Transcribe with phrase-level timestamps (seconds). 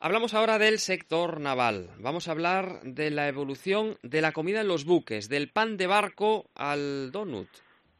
[0.00, 1.90] Hablamos ahora del sector naval.
[1.98, 5.88] Vamos a hablar de la evolución de la comida en los buques, del pan de
[5.88, 7.48] barco al donut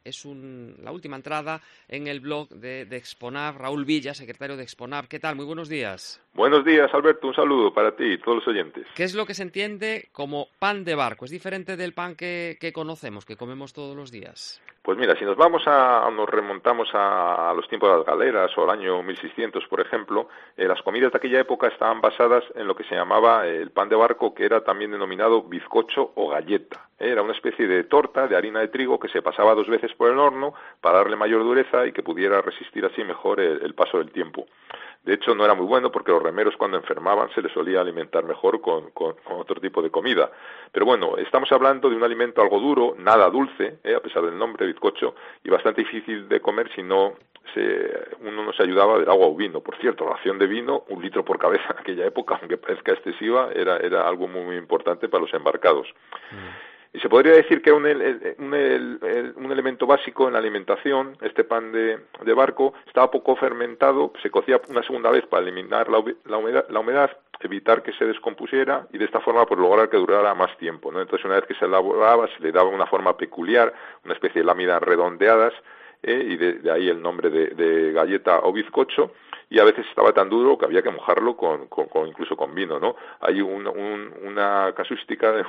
[0.09, 5.07] es la última entrada en el blog de, de, Exponav, Raúl Villa, secretario de Exponav.
[5.07, 5.35] ¿Qué tal?
[5.35, 6.21] Muy buenos días.
[6.33, 7.27] Buenos días, Alberto.
[7.27, 8.85] Un saludo para ti y todos los oyentes.
[8.95, 11.25] ¿Qué es lo que se entiende como pan de barco?
[11.25, 14.61] ¿Es diferente del pan que, conocemos, que comemos todos los días?
[14.81, 18.63] Pues mira, si nos vamos a, nos remontamos a, los tiempos de las galeras o
[18.63, 22.75] al año 1600, por ejemplo, eh, las comidas de aquella época estaban basadas en lo
[22.75, 26.89] que se llamaba el pan de barco, que era también denominado bizcocho o galleta.
[26.97, 30.11] Era una especie de torta de harina de trigo que se pasaba dos veces por
[30.11, 34.11] el horno para darle mayor dureza y que pudiera resistir así mejor el, paso del
[34.11, 34.47] tiempo.
[35.03, 38.25] De hecho, no era muy bueno porque los remeros cuando enfermaban se les solía alimentar
[38.25, 40.29] mejor con, otro tipo de comida.
[40.71, 43.95] Pero bueno, estamos hablando de un alimento algo duro, nada dulce, ¿eh?
[43.95, 47.13] a pesar del nombre, bizcocho, y bastante difícil de comer si no
[47.53, 49.61] se, uno no se ayudaba del agua o vino.
[49.61, 52.91] Por cierto, la ración de vino, un litro por cabeza en aquella época, aunque parezca
[52.91, 55.87] excesiva, era, era algo muy, muy importante para los embarcados.
[56.31, 56.69] Mm.
[56.91, 61.99] Y se podría decir que un, un, elemento básico en la alimentación, este pan de,
[62.33, 66.03] barco, estaba poco fermentado, se cocía una segunda vez para eliminar la,
[66.67, 70.57] la humedad, evitar que se descompusiera y de esta forma pues, lograr que durara más
[70.57, 70.91] tiempo.
[70.91, 70.99] ¿no?
[70.99, 73.71] Entonces una vez que se elaboraba se le daba una forma peculiar,
[74.03, 75.53] una especie de láminas redondeadas,
[76.01, 76.23] ¿eh?
[76.27, 79.11] y de, ahí el nombre de galleta o bizcocho,
[79.49, 82.79] y a veces estaba tan duro que había que mojarlo con, con, incluso con vino,
[82.79, 82.95] ¿no?
[83.21, 85.45] Hay una casuística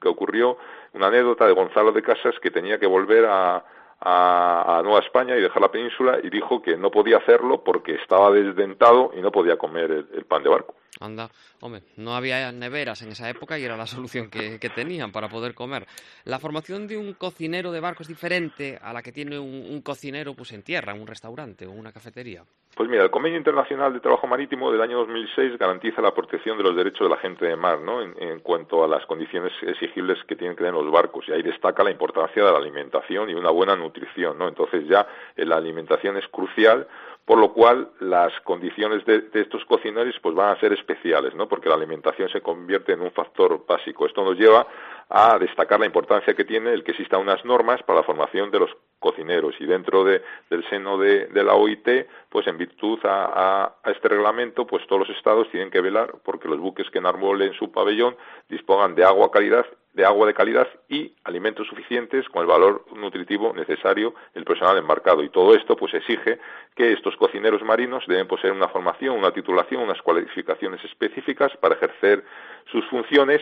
[0.00, 0.58] que ocurrió,
[0.92, 3.64] una anécdota de Gonzalo de Casas que tenía que volver a,
[4.00, 8.30] a, Nueva España y dejar la península y dijo que no podía hacerlo porque estaba
[8.30, 10.74] desdentado y no podía comer el, pan de barco.
[11.00, 15.28] Anda, hombre, no había neveras en esa época y era la solución que, tenían para
[15.28, 15.86] poder comer.
[16.24, 20.34] La formación de un cocinero de barco es diferente a la que tiene un, cocinero
[20.34, 22.44] pues en tierra, en un restaurante o una cafetería.
[22.74, 26.62] Pues mira, el Convenio Internacional de Trabajo Marítimo del año 2006 garantiza la protección de
[26.62, 28.00] los derechos de la gente de mar, ¿no?
[28.00, 31.82] En, cuanto a las condiciones exigibles que tienen que tener los barcos y ahí destaca
[31.82, 34.48] la importancia de la alimentación y una buena nutrición, ¿no?
[34.48, 36.86] Entonces ya eh, la alimentación es crucial,
[37.24, 41.48] por lo cual las condiciones de, estos cocineros pues van a ser especiales, ¿no?
[41.48, 44.06] Porque la alimentación se convierte en un factor básico.
[44.06, 44.66] Esto nos lleva
[45.08, 48.60] a destacar la importancia que tiene el que existan unas normas para la formación de
[48.60, 48.70] los
[49.00, 51.88] cocineros y dentro de, del seno de, la OIT,
[52.28, 56.60] pues en virtud a, este reglamento, pues todos los estados tienen que velar porque los
[56.60, 58.16] buques que enarbolen su pabellón
[58.48, 63.52] dispongan de agua calidad de agua de calidad y alimentos suficientes con el valor nutritivo
[63.52, 65.22] necesario el personal embarcado.
[65.24, 66.38] Y todo esto pues exige
[66.76, 72.24] que estos cocineros marinos deben poseer una formación, una titulación, unas cualificaciones específicas para ejercer
[72.70, 73.40] sus funciones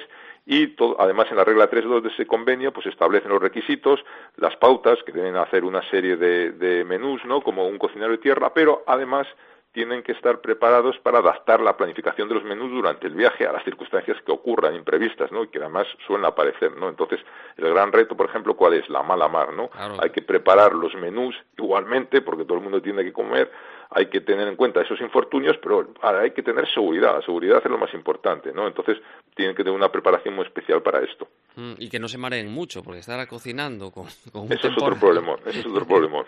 [0.51, 4.03] y además en la regla 3.2 de ese convenio pues establecen los requisitos,
[4.37, 7.43] las pautas que deben hacer una serie de, de menús, ¿no?
[7.43, 9.27] como un cocinero de tierra, pero además
[9.73, 13.53] tienen que estar preparados para adaptar la planificación de los menús durante el viaje a
[13.53, 15.45] las circunstancias que ocurran imprevistas, ¿no?
[15.45, 16.89] Y que además suelen aparecer, ¿no?
[16.89, 17.21] Entonces,
[17.57, 18.89] el gran reto, por ejemplo, ¿cuál es?
[18.89, 19.71] La mala mar, ¿no?
[20.01, 23.53] Hay que preparar los menús igualmente, porque todo el mundo tiene que comer,
[23.91, 27.71] hay que tener en cuenta esos infortunios, pero hay que tener seguridad, la seguridad es
[27.71, 28.67] lo más importante, ¿no?
[28.67, 28.99] Entonces,
[29.35, 31.29] tienen que tener una preparación muy especial para esto.
[31.57, 34.97] Mm, y que no se mareen mucho, porque estar cocinando con, un Eso es otro
[35.01, 36.25] problema, eso es otro problema.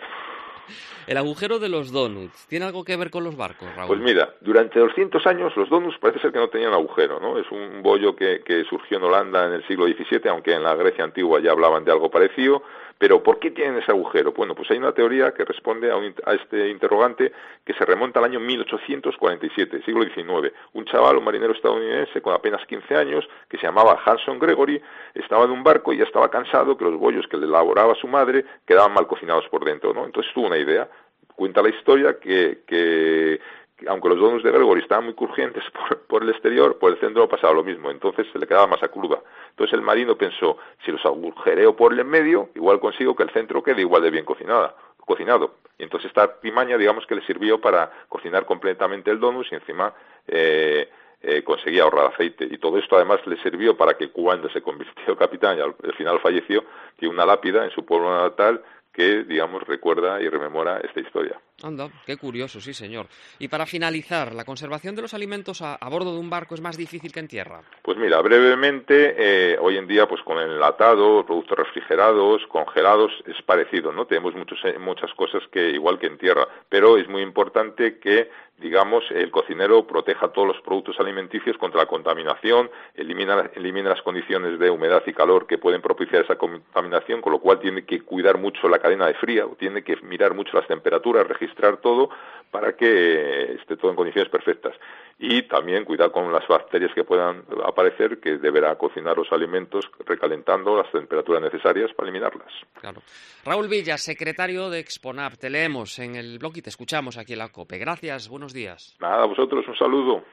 [1.07, 3.89] El agujero de los donuts, ¿tiene algo que ver con los barcos, Raúl?
[3.89, 7.39] Pues mira, durante 200 años los donuts parece ser que no tenían agujero, ¿no?
[7.39, 11.05] Es un bollo que, surgió en Holanda en el siglo XVII, aunque en la Grecia
[11.05, 12.63] antigua ya hablaban de algo parecido,
[13.01, 14.33] pero ¿por qué tienen ese agujero?
[14.33, 17.33] Bueno, pues hay una teoría que responde a, este interrogante
[17.65, 20.53] que se remonta al año 1847, siglo XIX.
[20.75, 24.83] Un chaval, un marinero estadounidense con apenas 15 años, que se llamaba Hanson Gregory,
[25.15, 28.07] estaba en un barco y ya estaba cansado que los bollos que le elaboraba su
[28.07, 30.05] madre quedaban mal cocinados por dentro, ¿no?
[30.05, 30.89] Entonces tuvo una idea.
[31.35, 33.41] Cuenta la historia que, que
[33.89, 35.65] aunque los donuts de Gregory estaban muy crujientes
[36.09, 39.21] por, el exterior, por el centro pasaba lo mismo, entonces se le quedaba masa cruda.
[39.51, 43.63] Entonces el marino pensó, si los agujereo por el medio, igual consigo que el centro
[43.63, 45.55] quede igual de bien cocinada, cocinado.
[45.79, 49.95] Y entonces esta pimaña, digamos que le sirvió para cocinar completamente el donut y encima
[50.27, 50.89] eh,
[51.23, 52.47] eh, conseguía ahorrar aceite.
[52.51, 55.95] Y todo esto además le sirvió para que cuando se convirtió capitán y al, al
[55.95, 56.65] final falleció,
[56.99, 61.41] que una lápida en su pueblo natal que, digamos, recuerda y rememora esta historia.
[61.63, 63.07] Anda, qué curioso, sí, señor.
[63.39, 66.77] Y para finalizar, ¿la conservación de los alimentos a, bordo de un barco es más
[66.77, 67.63] difícil que en tierra?
[67.83, 73.41] Pues mira, brevemente, eh, hoy en día, pues con el enlatado, productos refrigerados, congelados, es
[73.43, 74.07] parecido, ¿no?
[74.07, 78.31] Tenemos muchos, eh, muchas cosas que igual que en tierra, pero es muy importante que
[78.61, 84.59] digamos, el cocinero proteja todos los productos alimenticios contra la contaminación, elimina, elimina las condiciones
[84.59, 88.39] de humedad y calor que pueden propiciar esa contaminación, con lo cual tiene que cuidar
[88.39, 92.11] mucho la cadena de frío, tiene que mirar mucho las temperaturas, registrar todo
[92.51, 94.75] para que esté todo en condiciones perfectas.
[95.19, 100.77] Y también cuidar con las bacterias que puedan aparecer, que deberá cocinar los alimentos recalentando
[100.77, 102.49] las temperaturas necesarias para eliminarlas.
[102.81, 103.03] Claro.
[103.45, 107.41] Raúl Villa, secretario de Exponap, te leemos en el blog y te escuchamos aquí en
[107.41, 107.79] la COPE.
[107.79, 108.97] Gracias, buenos días.
[109.01, 110.25] Nada, a vosotros un saludo.